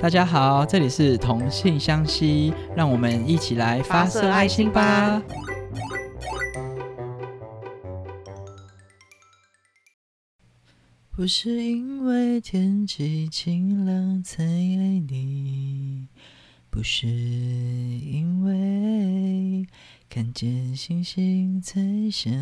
[0.00, 5.20] 大家好，这里是同性相吸，让我们一起来发射爱心吧。
[11.10, 16.06] 不是因为天气晴朗才爱你，
[16.70, 19.66] 不是因为
[20.08, 22.32] 看见星星才想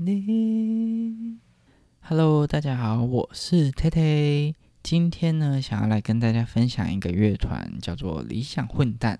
[0.00, 1.36] 你。
[2.00, 4.67] Hello，大家好，我是 t 泰。
[4.82, 9.18] 今天呢，想要来跟大家分享一个乐团，叫做理想混蛋。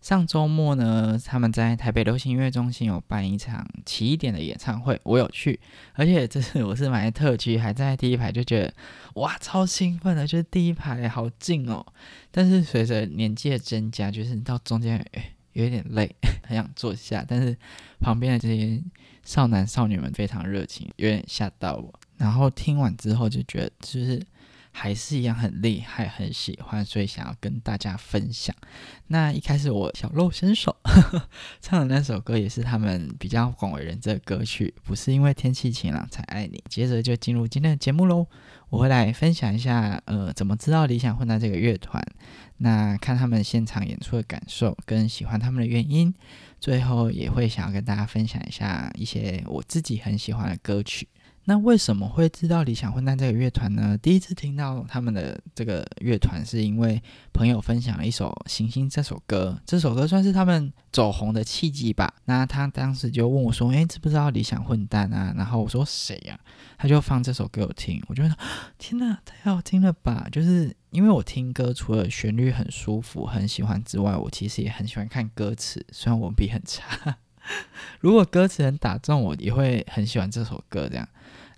[0.00, 5.58] 上周末呢，他们在台北流行音乐中心有办一场起点的演唱会，我有去，
[5.94, 8.74] 而且这次我是买特区，还在第一排，就觉得
[9.14, 11.84] 哇，超兴奋的，就是第一排好近哦。
[12.30, 15.02] 但是随着年纪的增加，就是到中间
[15.54, 16.14] 有点累，
[16.46, 17.56] 很想坐下，但是
[17.98, 18.82] 旁边的这些
[19.22, 21.92] 少男少女们非常热情，有点吓到我。
[22.18, 24.22] 然后听完之后就觉得，就是。
[24.76, 28.54] 还是一样很厉害，很喜欢，所以想要跟大家分享。
[29.06, 30.76] 那一开始我小露身手
[31.62, 36.60] 唱的那首歌，也是他们比较广为人知的歌曲，不是因为天气晴朗才爱你。
[36.68, 38.26] 接着就进入今天的节目喽，
[38.68, 42.04] 我会来分享一下，呃，怎么知道理想混蛋这个乐团，
[42.56, 46.12] 那看他们现场演出的感受，跟喜欢他们的原因，
[46.58, 51.06] 最后也会想要跟大家分享一下一些我自己很喜欢的歌曲。
[51.46, 53.98] 那为什么会知道理想混蛋这个乐团呢？
[53.98, 62.14] 第一次听到他们的这个乐团，是因为朋友分享了一首《行星》这首歌，这首歌算是他们走红的契机吧。
[62.24, 66.38] 那他当时就问我说：“诶，知不知道理想混蛋啊？”然后我说：“谁呀？”
[66.78, 68.34] 他就放这首给我听，我觉得
[68.78, 70.26] 天哪，太好听了吧！
[70.32, 77.18] 就是因为我听歌除了旋律很舒服、很喜欢之外，我其实也很喜欢看歌词，虽然文笔很差。
[78.00, 80.88] 如果歌词很打中我，也会很喜欢这首歌。
[80.88, 81.06] 这样，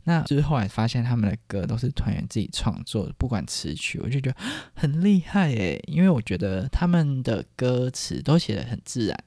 [0.08, 4.36] 那就是后来发现他们的歌都是团员自己创作的，不管词曲，我就觉得
[4.72, 5.82] 很厉害诶。
[5.88, 9.24] 因为我觉得他们的歌词都写得很自然，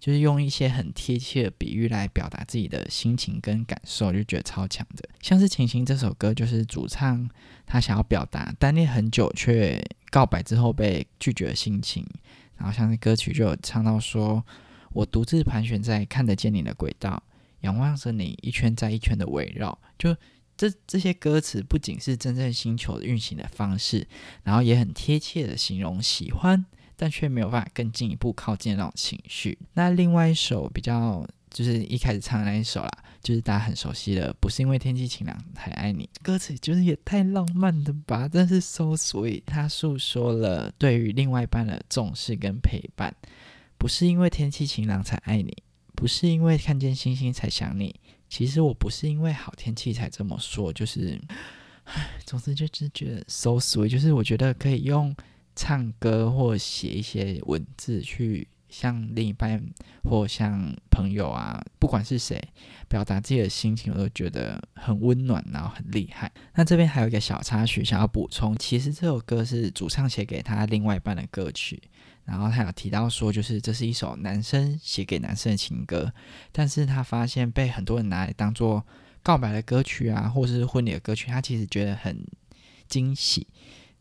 [0.00, 5.08] 就是用一些很贴切的比喻来表达自己的心情跟感受，就觉得超强的。
[5.20, 7.28] 像是《晴晴》这首歌，就是主唱
[7.66, 12.06] 他想要表达单恋很久却告白之后被拒绝的心情，
[12.56, 14.44] 然后像是歌曲就有唱到说。
[14.94, 17.22] 我独自盘旋在看得见你的轨道，
[17.62, 19.78] 仰望着你一圈再一圈的围绕。
[19.98, 20.14] 就
[20.56, 24.06] 这这些歌词，不仅是真正星球运行的方式，
[24.44, 26.64] 然后也很贴切的形容喜欢，
[26.96, 29.58] 但却没有办法更进一步靠近那种情绪。
[29.74, 32.90] 那另外一首比较就是一开始唱的那一首啦，
[33.22, 36.08] 就是大家很熟悉的，不是因为天气晴朗才爱你。
[36.22, 39.42] 歌词就是也太浪漫了吧，真是 so sweet。
[39.46, 43.14] 他诉说了对于另外一半的重视跟陪伴。
[43.76, 45.52] 不是因为天气晴朗才爱你，
[45.96, 47.96] 不是因为看见星星才想你。
[48.32, 51.20] 其实我不是因为好天气才这么说，就是，
[51.84, 55.14] 唉，总之就是觉得 so sweet，就是我觉得可以用
[55.54, 59.62] 唱歌或写一些文字去向另一半
[60.02, 62.42] 或向朋友啊，不管是谁，
[62.88, 66.32] 表达自己的心情，我都觉得很温暖，然后很厉害。
[66.54, 71.80] 那这边还有一个小插曲想要补充，其实这首歌是主唱写给他另外一半的歌曲。
[72.24, 76.12] 然后他有提到说，就是这是一首男生写给男生的情歌，
[76.52, 78.86] 但是他发现被很多人拿来当做
[79.22, 82.24] 告白的歌曲啊，或者是婚礼的歌曲，他其实觉得很
[82.88, 83.46] 惊喜。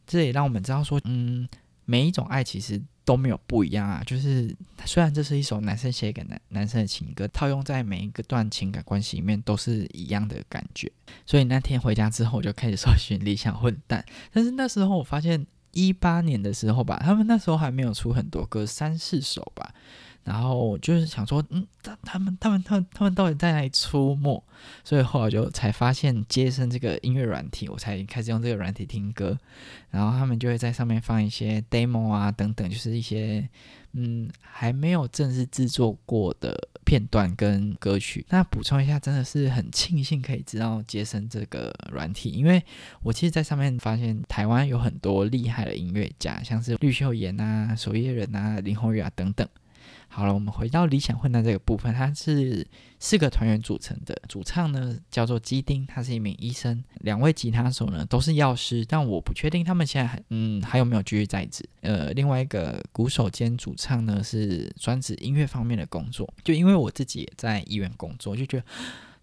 [0.06, 1.48] 这也让我们知道说，嗯，
[1.92, 4.02] 每一种爱其实都没有不一样啊。
[4.06, 10.90] 就是虽然这是一首男生写给男男生的情歌，套用在每一个段情感关系里面都是一样的感觉。
[11.26, 15.46] 所以那天回家之后，我就开始搜寻理想混蛋，但是那时候我发现。
[15.74, 19.74] 一八年的时候吧，他们那时候还没有出很多歌，三四首吧。
[20.24, 24.44] 然后我就是想说，嗯，他他们他们他们他们到底在哪里出没？
[24.84, 29.38] 所以后来就才发现接生这个音乐软体，我才开始用这个软体听歌。
[29.90, 33.50] 然后他们就会在上面放一些 demo 啊等等，就是一些
[33.94, 36.70] 嗯还没有正式制作过的。
[36.84, 42.62] 片段跟歌曲，那补充一下，真的是很庆幸可以知道接生这个软体，因为
[43.02, 49.48] 我其实在上面发现台湾有很多厉害的音乐家，像是绿秀妍啊、守夜人啊、林宏宇啊等等。
[50.14, 52.68] 好了，我们回到理想混蛋这个部分，它是
[53.00, 54.14] 四个团员组成的。
[54.28, 56.84] 主唱呢叫做基丁，他是一名医生。
[56.96, 61.64] 两位吉他手呢都是药师，但我不确定他们现在还嗯还有没有继续在职。
[61.80, 66.32] 呃，另外一个鼓手兼主唱呢是专职音乐方面的工作。
[66.44, 68.66] 就因为我自己也在医院工作，就觉得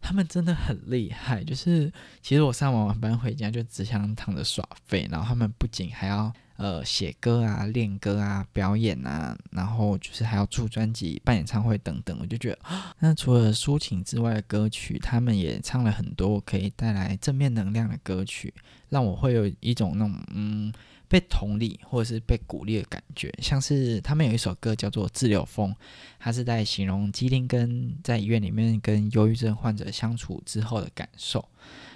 [0.00, 1.44] 他们真的很厉害。
[1.44, 1.92] 就是
[2.22, 6.32] 其实我上完晚班回家就只想躺着耍废，然后他们不仅还要。
[6.58, 12.16] 呃写歌啊、练歌啊、表演啊，然后就是还要出专辑、办演唱会等等。
[12.20, 12.58] 我就觉得，
[13.00, 18.52] 那除了抒情之外的歌曲，他们也唱了很多可以带来正面能量的歌曲，
[18.90, 20.70] 让我会有一种那种嗯。
[21.10, 25.70] 被同理或者是被鼓励的感觉，像是他们有一首歌叫做《自流风》，
[26.18, 31.42] 它是在形容基丁跟在医院里面跟忧郁症患者相处之后的感受。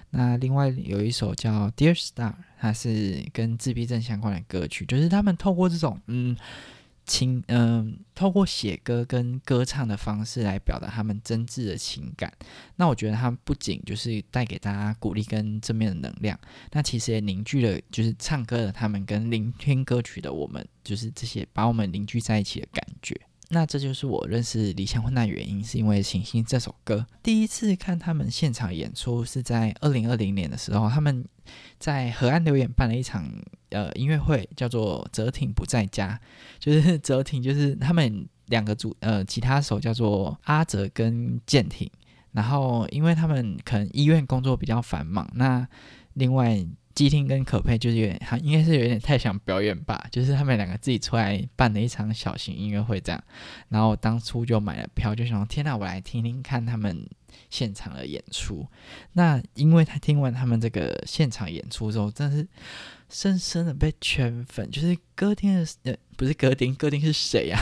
[0.08, 2.30] 那另外有一首叫《Dear Star》，
[2.62, 6.36] 它是跟自闭症相关的歌曲，就是他们透过这种嗯。
[7.04, 12.32] 情嗯，透过写歌跟歌唱的方式来表达他们真挚的情感。
[12.76, 16.38] 那我觉得他们不仅就是带给大家鼓励跟正面的能量，
[16.70, 23.20] 那其实也凝聚了就是唱歌的他们跟聆听歌曲的我们，就是这些把我们凝聚在一起的感觉。
[23.54, 27.06] 那这就是我认识理想混蛋原因，是因为《行星》这首歌。
[27.22, 31.22] 第一次看他们现场演出是在二零二零年的时候，他们
[31.78, 33.30] 在河岸留言办了一场
[33.68, 36.18] 呃音乐会，叫做《泽挺不在家》，
[36.64, 41.90] 就是 泽挺就是他们两个主呃吉他手叫做阿泽跟健挺，
[42.30, 45.68] 然后因为他们可能医院工作比较繁忙，那
[46.14, 46.66] 另外。
[46.94, 53.24] 基听跟可佩就是有点，他应该是有点太想表演吧，就是他们两个自己出来办了一场小型音乐会这样，
[53.68, 57.08] 然后当初就买了票，就想天哪，我来听听看他们
[57.50, 58.66] 现场的演出。
[59.12, 62.48] 那因为他听完他们这个现场演出之后，真的是
[63.08, 67.58] 深深的被圈粉，就是歌厅的呃不是歌厅，歌厅是谁呀？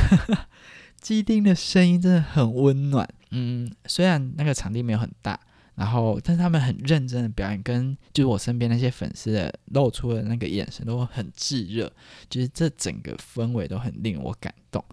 [1.01, 5.39] 基丁的声音真的很温暖，嗯，虽然那个场地没有很大。
[5.81, 11.91] 然后，但是他们很认真的表演，跟就是我身边那些粉丝的露出的那个眼神都很炙热，
[12.29, 14.85] 就是这整个氛围都很令我感动。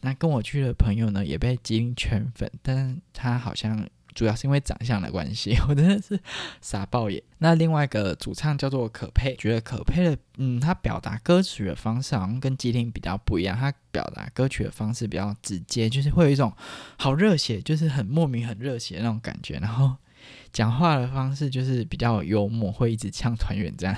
[0.00, 6.18] 那跟我去的朋友呢，也被吉林圈粉，但他好像主要是因为长相的关系， 我真的是
[6.62, 7.22] 傻爆眼。
[7.36, 16.50] 那另外一个主唱叫做可佩，觉得可佩的，嗯，他表达歌曲的方式好像跟吉林比较不一样，他表达歌曲的方式比较直接，就是会有一种
[16.96, 19.94] 好热血，就是很莫名很热血那种感觉，然后。
[20.52, 23.94] 讲话的方式就是比较幽默，会一直呛团员这样。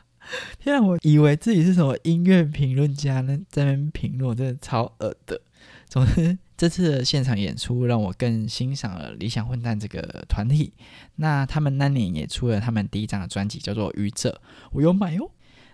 [0.60, 5.40] 天啊，我以为自己是什么音乐评论家呢，在那边评论真的超恶的。
[5.88, 10.72] 总之，这次的现场演出让我更欣赏了理想混蛋这个团体。
[11.16, 14.40] 那他们那年也出了他们第一张的专辑，叫做《愚者》，
[14.72, 15.30] 我有买哦。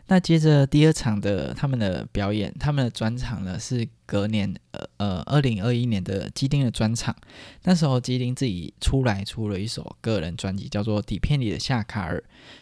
[0.06, 7.16] 那接着第二场的他们的表演，他们的专场呢是隔年呃呃二零二一年的基丁的专场。
[7.62, 12.18] 那时候基丁自己出来出了一首个人专辑，叫做《底片里的夏卡尔》。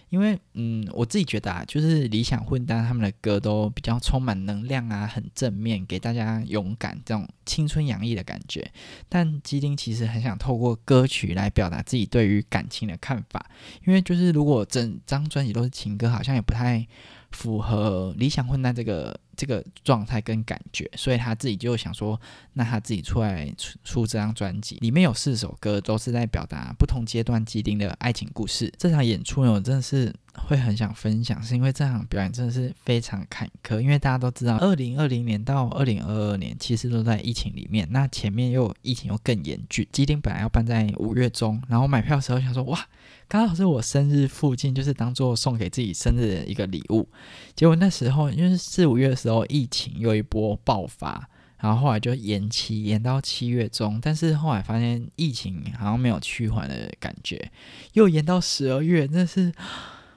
[0.09, 8.71] 因为嗯，我自己觉得啊，就是理想混蛋他们的歌都比较充满能量啊，很正面，给大家勇敢这种青春洋溢的感觉。
[9.09, 13.51] 但基丁其实很想透过歌曲来表达自己对于感情的看法，
[13.85, 16.87] 因为就是如果整张专辑都是情歌，好像也不太。
[17.33, 22.21] 符合理想混蛋这个这个状态跟感觉，所以他自己就想说，
[22.53, 28.73] 那他自己出来出出这张专辑，里面有四首歌都是在表达不同阶段既定的爱情故事。
[28.79, 42.79] 这场演出呢，我真的是会很想分享，是因为这场表演真的是非常坎坷，因为大家都知道，二零二零年到二零二二年其实都在疫情里面，那前面又疫情又更严峻，基丁本来要办在五月中，然后买票的时候想说，哇。
[43.29, 47.09] 刚好是我生日附近，就是当做送给自己生日的一个礼物。
[47.55, 51.27] 结果那时候因为四五月的时候，疫情又一波爆发，
[51.57, 53.99] 然后后来就延期，延到七月中。
[54.03, 57.51] 但是后来发现疫情好像没有趋缓的感觉，
[57.95, 59.09] 又延到十二月。
[59.11, 59.51] 那是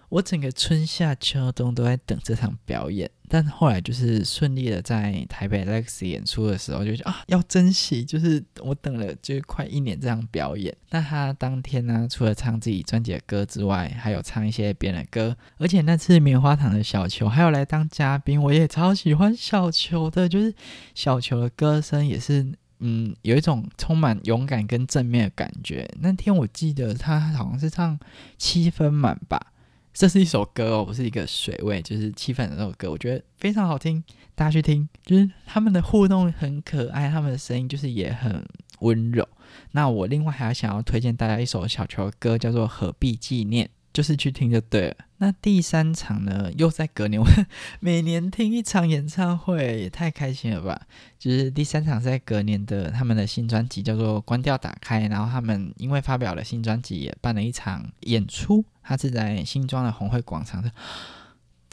[0.10, 3.10] 我整个春夏秋冬都在等这场表演。
[3.28, 10.72] 但后来就是顺利的在台北 Lex 演出的时候，就啊要珍惜，就是我等了就快一年这样表演。
[10.92, 20.54] 那他当天呢，除了唱自己专辑的歌之外，还有唱一些别人的歌，而且那次棉花糖的小球还有来当嘉宾，我也超喜欢小球的，就是
[20.94, 22.46] 小球的歌声也是
[22.78, 25.90] 嗯有一种充满勇敢跟正面的感觉。
[26.00, 28.00] 那天我记得他好像是唱
[28.38, 29.54] 七分满吧。
[29.96, 34.04] 这是一首歌哦，不是一个水位，就是气氛的那首歌，我觉得非常好听，
[34.36, 34.88] 大家去听。
[35.06, 38.46] 就是他们的互动很可爱，他们的声音就是也很
[38.82, 39.26] 温柔。
[39.72, 44.96] 那我另外还要想要推荐大家一首小球歌，叫做《何必纪念》，就是去听就对了。
[45.20, 47.26] 那第三场呢，又在隔年，我
[47.80, 50.82] 每年听一场演唱会也太开心了吧！
[51.18, 58.66] 就是第三场是在隔年的他们的新专辑叫做《关掉打开》，然后他们因为发表了新专辑，也办了一场演出。
[58.84, 60.70] 他是在新庄的红会广场的，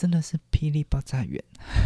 [0.02, 1.40] 真的是霹雳爆炸远，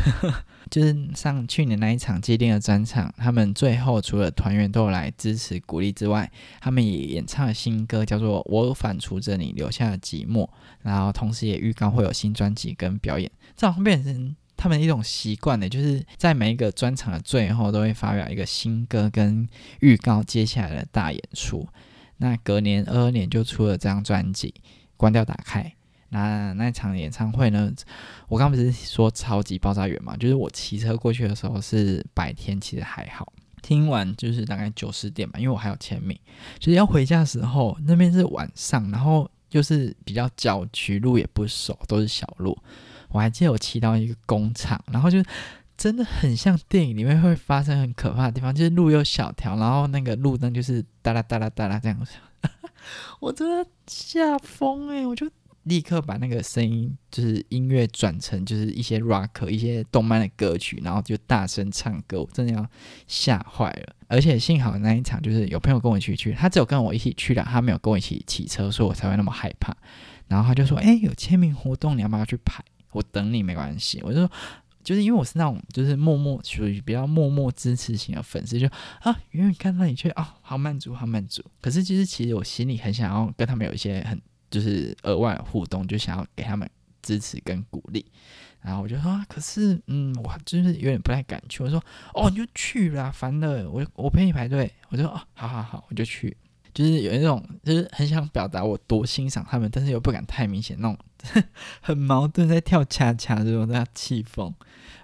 [0.72, 6.32] 就是上去年那一场接定的专场，他们最后除了团员都有来支持鼓励之外，
[6.62, 10.46] 他们也演唱了新歌，叫做《我反刍着你留下的寂寞》，
[10.80, 14.34] 然后同时也预告会有新专辑跟表演，这好像变成。
[14.58, 19.46] 他们一种习惯的，就是在每一个专场的最后都会发表一个新歌跟
[19.80, 21.68] 预告接下来的大演出。
[22.16, 24.54] 那隔年二二年就出了这张专辑
[24.96, 25.62] 《关掉打开》。
[26.10, 27.72] 那那场演唱会呢？
[28.28, 30.16] 我刚不是说超级爆炸远嘛？
[30.16, 33.32] 就是我骑车过去的时候是白天，其实还好。
[33.62, 36.16] 听完就是大概九十点吧，因为我还有签名。
[36.60, 42.56] 就是要回家的时候，那边是晚上，然后又是比较郊区，路也不熟，都是小路。
[43.08, 45.20] 我还记得我骑到一个工厂，然后就
[45.76, 52.12] 真的很像电影里面会发生很可怕的地方，就是路又小条，然后那个路灯就是哒啦哒啦哒啦这样子。
[53.18, 55.28] 我真的吓疯诶，我就。
[55.66, 62.64] 立刻把那个声音，就是音乐转成就是一些 rock、一些动漫的歌曲，然后就大声唱歌，我真的要
[63.08, 63.94] 吓坏了。
[64.06, 69.76] 而且幸好那一场就是有朋友跟我一起去，他只有跟我一起去了，他没有跟我一起骑车，所以我才会那么害怕。
[70.28, 72.64] 然后他就说：“哎，有签名活动，你要不要去排？
[72.92, 74.30] 我等你没关系。”我就说
[74.84, 78.68] ：“就是因为我是那种就是默默属于比较默默支持型的粉丝，就
[79.00, 81.42] 啊，远远看到你却啊，好满足，好满足。
[81.60, 86.68] 可是其实其实我心里很想要跟他们有一些很。”就是额外互动，就想要给他们
[87.02, 88.04] 支持跟鼓励，
[88.60, 91.62] 然后我就说，可是，嗯，我就是有点不太敢去。
[91.62, 91.82] 我说，
[92.14, 94.72] 哦，你就去啦，烦了，我我陪你排队。
[94.88, 96.36] 我就说，哦，好好好，我就去。
[96.74, 100.98] 就是有一种，就是很想表达我多欣赏他们，但是又不敢太明显，那种
[101.80, 104.54] 很矛盾，在跳恰恰这种在气疯。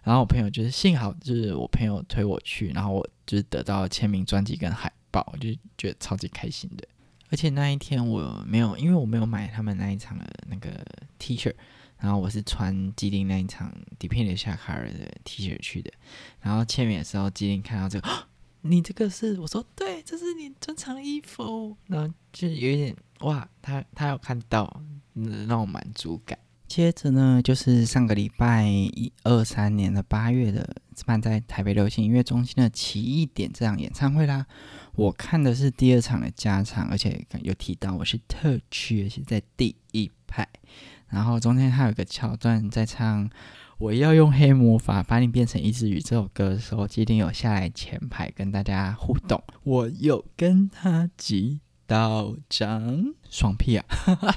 [0.03, 6.87] 然后我朋友就是幸好，就是我朋友推我去，然后我就是得到签名专辑跟海报，我就觉得超级开心的。
[7.33, 10.85] 而且那一天我没有，因为我没有买他们那一场的那个
[11.19, 11.51] T 恤，
[11.99, 15.91] 然后我是穿基丁那一场底片的夏卡尔的 T 恤去的。
[16.43, 18.29] 然后签名的时候，基丁看到这个，
[18.61, 19.41] 你这个是？
[19.41, 21.75] 我说对，这是你专场衣服。
[21.87, 24.83] 然后就有一点哇，他他有看到
[25.15, 26.39] 那种满足感。
[26.75, 30.67] 接着呢，就是上个礼拜一二三年的八月的
[31.05, 34.47] 办在台北流行音乐中心的奇异点这场演唱会啦。
[34.95, 40.49] 我看的是第二场的加场，而且有提到我是特区，而且在第一排。
[41.09, 43.29] 然后中间还有一个桥段在唱
[43.77, 49.45] “我要用黑魔法把你变成一只鱼”这首歌的时候，基丁有下来前排跟大家互动。
[49.65, 51.61] 我有跟他击
[51.93, 53.85] 到张，爽屁啊！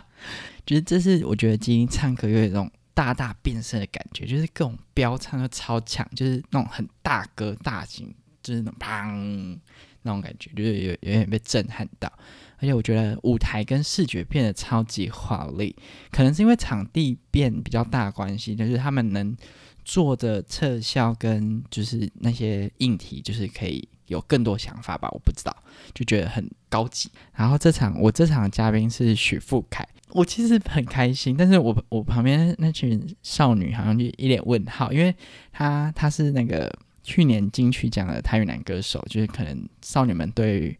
[0.65, 9.59] 就是这是我觉得基因唱歌有一种大大变身的感觉，就是各种飙唱都超强，就是那种很大歌大型，就是那种砰
[10.01, 12.11] 那种感觉，就是有有点被震撼到。
[12.57, 15.75] 而且我觉得舞台跟视觉变得超级华丽，
[16.09, 19.35] 可能是因为场地变比较大关系，就是他们能
[19.83, 25.55] 做的特效跟就是那些硬体，就是可以有更多想法吧，我不知道，
[25.93, 27.09] 就觉得很高级。
[27.33, 29.87] 然后这场我这场嘉宾是许富凯。
[30.11, 35.13] 我其实很开心，但是我我旁边那群少女好像就一脸问号，因为
[35.51, 36.71] 她她是那个
[37.03, 40.79] 去年金曲奖的台语男歌手，就是可能少女们对于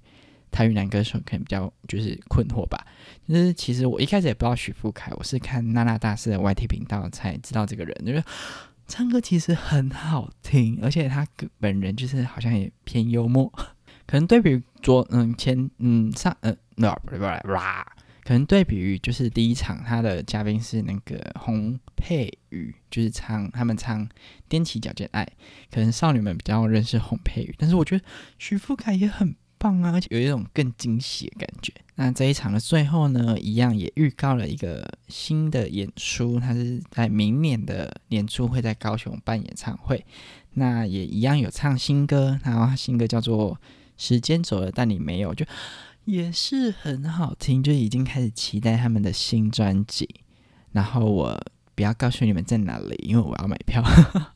[0.51, 2.87] 台语男歌手可能比较就是困惑吧。
[3.27, 8.23] 就是其实我一开始也不知道许富凯，我是看娜娜大师的 YT 频道才知道这个人，就是
[8.87, 11.27] 唱歌其实很好听，而且他
[11.59, 13.51] 本人就是好像也偏幽默，
[14.05, 17.95] 可能对比昨嗯前嗯上呃啦啦啦。
[18.23, 24.03] 可能对比于就是第一场，他的嘉宾是那个洪佩瑜，就是唱他们唱
[24.49, 25.23] 《踮起脚尖爱》，
[25.71, 28.03] 可能少女们比较认识洪佩瑜，但是我觉得
[28.39, 31.71] 徐富凯也很棒啊，而且有一种更惊喜的感觉。
[31.95, 40.05] 那这一场的最后呢，一样也预告了一个新的演出，他是在明年的年初会在高雄办演唱会，
[40.53, 43.53] 那也一样有唱新歌，然后新歌叫做
[43.97, 45.45] 《时间走了，但你没有》，就。
[46.05, 50.07] 也是很好听，就已经开始期待他们的新专辑。
[50.71, 51.35] 然后我
[51.73, 53.83] 不要告诉你们在哪里，因为我要买票。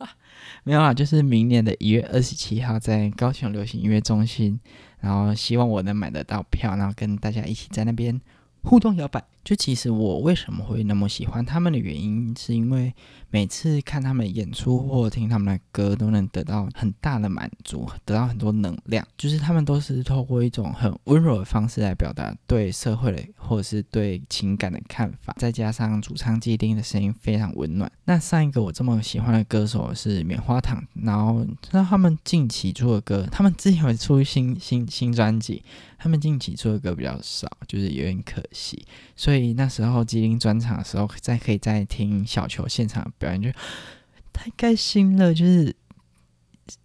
[0.66, 4.60] 没有啊，就是明年的一月二十七号在高雄流行音乐中心。
[5.00, 8.20] 然后希望我能买得到票，然后跟大家一起在那边
[8.64, 9.24] 互动摇摆。
[9.50, 12.94] 就其实我为什么会那么喜欢他们的原因，是因为。
[13.32, 19.08] 每次看他们演出或听他们的歌，都能得到很大的满足，得到很多能量。
[19.20, 27.92] 就是他们都是透过一种很温柔的方式来表达对社会的或者是对情感的看法，再加上主唱季丁的声音非常温暖。
[28.06, 35.62] 那上一个我这么喜欢的歌手是棉花糖，然后那他们近期出的歌，他们之前有出新新新专辑，
[36.00, 38.84] 他们近期出的歌比较少，就是有点可惜。
[39.16, 43.12] 所以以那时候吉林专场的时候，再可以再听小球现场。
[43.18, 43.50] 表演就
[44.34, 45.76] 太开心了，就是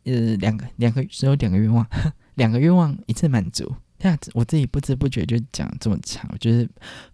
[0.04, 1.86] 呃两个两个只有两个愿望，
[2.36, 3.74] 两个愿望一次满足。
[4.04, 6.68] 这样子我自己不知不觉就讲这么长，就是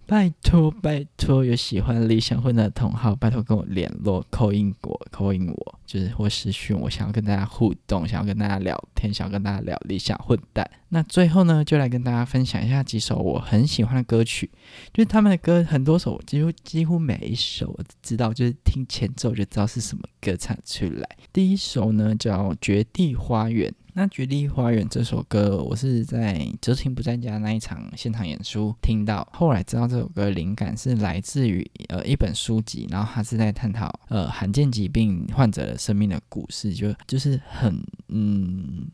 [0.07, 10.69] 拜托拜托有喜欢理想混的同好，拜托跟我联络，扣印我扣引我，就是或私讯我，想要跟大家互动，想要跟大家聊天，想要跟大家聊理想混蛋。
[10.89, 14.51] 那最后呢，就来跟大家分享一下几首我很喜欢的歌曲，
[14.93, 21.09] 就是他们的歌很多首，几乎几乎每一首我知道，就是听前奏就知道是什么歌唱出来。
[21.33, 23.71] 第一首呢叫《绝地花园》。
[23.95, 38.87] 那《绝地花园》这首歌，我是在哲晴不在家那一场现场演出听到，后来知道这首歌灵感是来自于呃一本书籍，然后他是在探讨呃罕见疾病患者的生命的故事，就就是很嗯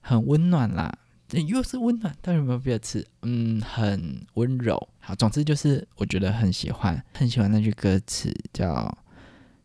[0.00, 0.96] 很温暖啦，
[1.48, 3.06] 又是温暖，但有没有别的词？
[3.22, 4.88] 嗯，很温柔。
[5.00, 8.96] 好，总之就是我觉得很喜欢，很喜欢那句歌词叫。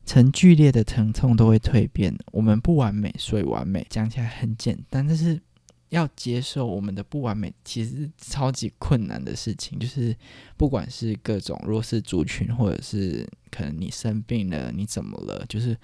[0.05, 2.15] 曾剧烈的疼痛都会蜕变。
[2.31, 3.85] 我们不完美，所以完美。
[3.89, 5.41] 讲起来很简单，但是
[5.89, 9.79] 要接受我们的不完美，其实是超级困难的事情。
[9.79, 10.15] 就是
[10.55, 15.43] 不管是各种弱势族群，或者是可能你生病了，你怎么了？
[15.47, 15.75] 就是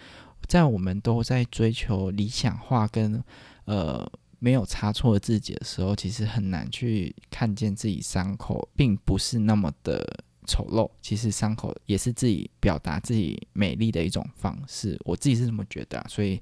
[0.48, 3.24] 在我们都在追求理想化跟
[3.66, 4.10] 呃
[4.40, 10.24] 没有差错自己的时候，其实很难去看见自己伤口并不是那么的。
[10.52, 15.00] 丑陋，其实伤口也是自己表达自己美丽的一种方式。
[15.06, 16.42] 我自己是这么觉得，所以，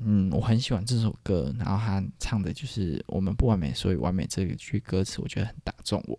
[0.00, 1.54] 嗯，我很喜欢这首歌。
[1.56, 6.18] 然后他唱的就是“我们不完美，所以完美”这一句歌词，我觉得很打中我。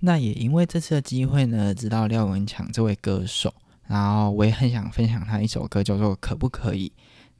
[0.00, 3.54] 那也因为这次的机会呢，知道廖文强这位歌手，
[3.86, 6.88] 然后我也很想分享他一首歌，叫做《可不可以》。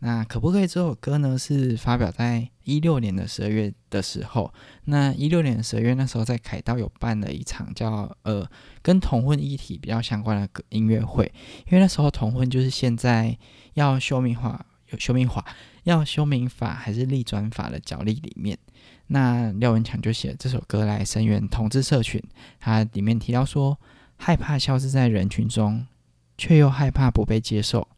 [0.01, 1.39] 那可不可以这首歌呢？
[1.39, 4.53] 是发表在一六年的十二月的时候。
[4.85, 8.47] 那一六年的十二月那时候，在凯道有办了一场叫呃
[8.83, 11.33] 跟同婚议题比较相关的音乐会。
[11.67, 13.37] 因为那时候同婚就是现在
[13.73, 15.43] 要修民法、有修民法、
[15.85, 18.59] 要修民法还是立专法的角力里面。
[19.07, 22.23] 那廖文强就写这首歌来声援同志社群。
[22.61, 23.79] 他里面提到说，
[24.19, 25.87] 害怕消失在人群中，
[26.37, 27.89] 却又害怕不被接受。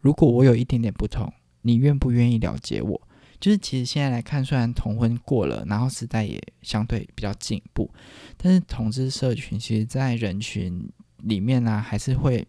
[0.00, 1.32] 如果我有一点点不同。
[1.62, 2.98] 你愿不愿意了解我？
[3.40, 7.90] 就是其实现在来看，虽然同婚过了，然后时代也相对比较进步，
[8.38, 10.88] 但是同志社群其实，在人群
[11.24, 12.46] 里面呢，还是会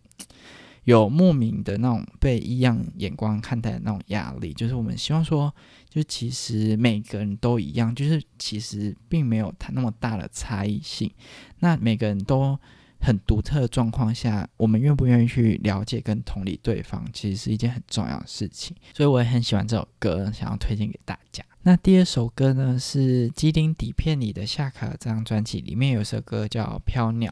[0.84, 4.54] 有莫名的那种被异样眼光看待的那种压力。
[4.54, 5.54] 就是我们希望说，
[5.90, 11.12] 就其实每个人都一样，就是其实并没有谈那么大的差异性。
[11.60, 12.58] 那每个人都。
[13.02, 18.76] 很独特的状况下，我们愿不愿意去了解跟同理对方，其实是一件很重要的事情。
[18.94, 21.44] 所以我也很喜欢这首歌，想要推荐给大家。
[21.64, 27.32] 那第二首歌呢，是基丁底片里的夏卡这张专辑里面有一首歌叫《飘鸟》，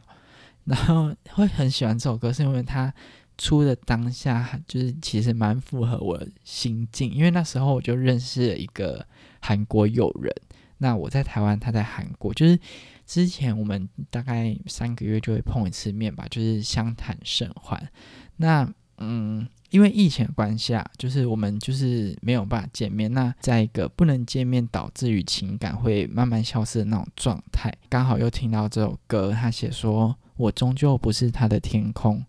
[0.64, 2.92] 然后会很喜欢这首歌，是因为它
[3.36, 9.06] 出的当下就是其实蛮符合我的心境，因为那时候我就认识了一个
[9.40, 10.34] 韩国友人，
[10.78, 12.58] 那我在台湾，他在韩国，就是。
[13.08, 17.90] 之前我们大概三个月就会碰一次面吧，就是相谈甚欢。
[18.36, 23.10] 那嗯，因为疫情的关系啊，就是我们就是没有办法见面。
[23.14, 32.22] 那在一个不能见面，导致于情感会慢慢消失的那种状态，刚好又听到这首歌，他写说：“我终究不是他的天空，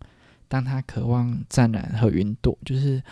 [0.48, 3.02] 当他渴望湛蓝和云朵。”就是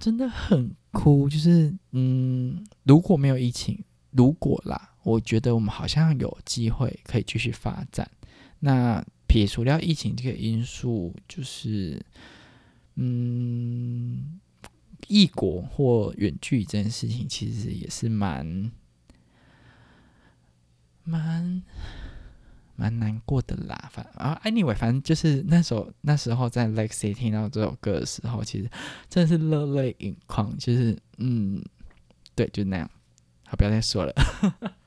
[0.00, 1.28] 真的很哭。
[1.28, 4.90] 就是嗯，如果没有疫情，如果啦。
[5.04, 8.10] 我觉得我们好像有机会可以继续发展。
[8.60, 12.00] 那撇除掉疫情这个因素，就是，
[12.94, 14.40] 嗯，
[15.08, 18.70] 异国或远距这件事情，其实也是蛮
[21.02, 21.62] 蛮
[22.76, 23.90] 蛮难过的啦。
[23.92, 28.70] 反啊，anyway，反正就是那时候那时候在 Lexi 听到这首歌的时候，其实
[29.10, 30.56] 真的是热泪盈眶。
[30.56, 31.62] 就是嗯，
[32.34, 32.90] 对，就那样。
[33.46, 34.14] 好，不要再说了。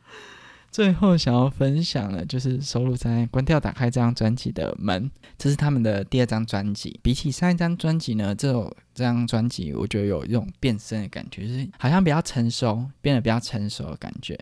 [0.72, 5.04] 最后想要分享的，就是收录在《关掉打开》这张专辑的《门》，
[5.38, 7.00] 这是他们的第二张专辑。
[7.02, 14.38] 比起上一张专辑呢，这首这张专辑我觉得有一种变身的感觉，就是好像比较成熟，变得比较成熟的感觉。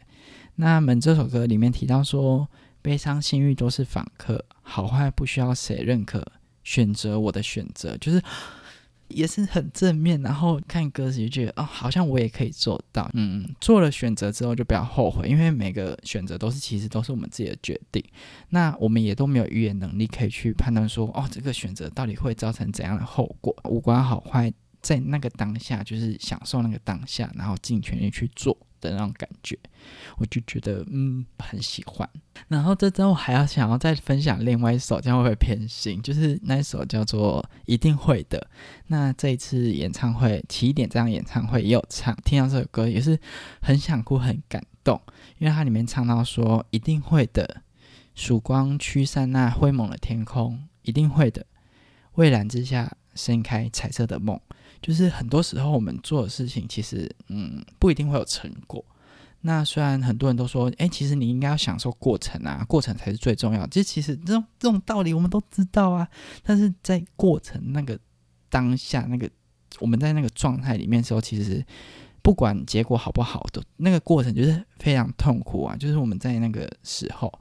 [0.55, 2.47] 那《门》这首歌里面提到说，
[2.81, 6.25] 悲伤、性欲都是访客，好坏不需要谁认可，
[6.63, 8.21] 选择我的选择，就是。
[9.07, 13.09] 也是很正面，然后看歌词就觉得哦，好像我也可以做到。
[13.13, 18.03] 嗯，做了选择之后就不要后悔，因为每个选择都是其实都是我们自己的决定。
[18.49, 28.57] 那我们也都没有预言能力可以去判断说哦，这个选择到底会造成怎样的后果，无关好坏，在那个当下就是享受那个当下，然后尽全力去做。
[28.85, 29.57] 的那种感觉，
[30.17, 32.09] 我就觉得嗯很喜欢。
[32.47, 36.01] 然后这周我还要想要再分享另外一首，这样会不会偏心？
[36.01, 38.39] 就是那首叫做《一定会的》。
[38.87, 43.19] 那这一次演唱会起点这样演唱会也有唱，听到这首歌也是
[43.61, 45.01] 很想哭，很感动，
[45.39, 47.61] 因为它里面唱到说一定会的，
[48.13, 51.45] 曙光驱散那灰蒙的天空，一定会的，
[52.13, 54.39] 蔚蓝之下盛开彩色的梦。
[54.85, 58.85] 就是很多时候我们做的事情，其实嗯不一定会有成果。
[59.41, 63.65] 那虽然很多人都说，哎，其实你应该要享受过程啊，过程才是最重要。
[63.65, 66.07] 这其实这种这种道理我们都知道啊，
[66.43, 67.99] 但是在过程那个
[68.47, 69.27] 当下，那个
[69.79, 71.65] 我们在那个状态里面的时候，其实
[72.21, 75.75] 不管结果好不好的，那个过程就是非常痛苦啊。
[75.75, 77.33] 就是我们在那个时候，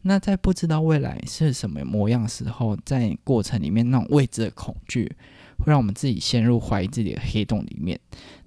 [0.00, 5.14] 那在不知道未来是什么模样的时候，在过程里面那种未知的恐惧。
[5.58, 7.98] 会让我们自己陷入怀疑自己的黑洞里面，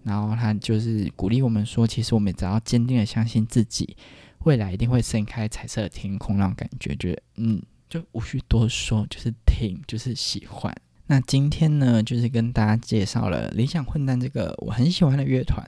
[0.04, 3.96] 然后他就是鼓励我们说，其实我们只要坚定的相信自己，
[4.46, 10.76] 未来一定会盛开彩色的天空，那种感觉，觉得嗯，就无需多说，就是听，就是喜欢。
[11.08, 15.68] 那今天呢，就是跟大家介绍了理想混蛋这个我很喜欢的乐团，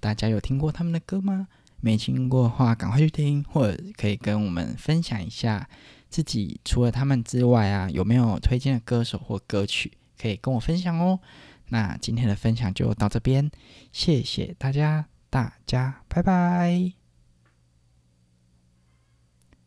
[0.00, 1.46] 大家有听过他们的歌吗？
[1.80, 5.66] 没听过的话，赶快去听，或者可以跟我们分享一下
[6.10, 9.92] 自己除了他们之外啊，有没有推荐的歌手或歌曲。
[10.20, 11.20] 可以跟我分享哦。
[11.68, 13.50] 那今天的分享就到这边，
[13.92, 16.92] 谢谢大家，大家拜拜。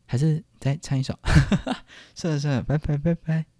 [0.06, 1.18] 还是再唱一首，
[2.14, 3.53] 算了算了，拜拜拜拜。